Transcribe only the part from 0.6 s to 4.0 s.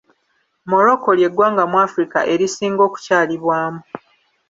Morocco ly'eggwanga mu Afirika erisinga okukyalibwamu..